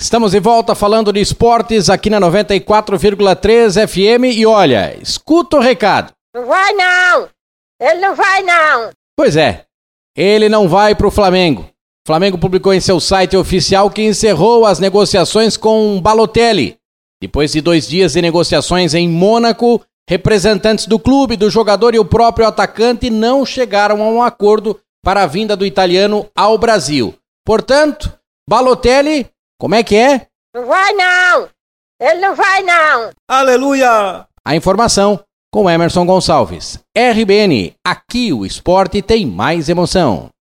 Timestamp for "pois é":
9.14-9.66